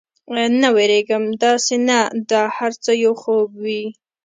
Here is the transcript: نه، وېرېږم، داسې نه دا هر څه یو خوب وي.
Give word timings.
نه، 0.61 0.67
وېرېږم، 0.75 1.23
داسې 1.43 1.75
نه 1.89 1.97
دا 2.31 2.43
هر 2.57 2.71
څه 2.83 2.91
یو 3.03 3.13
خوب 3.21 3.49
وي. 3.63 3.83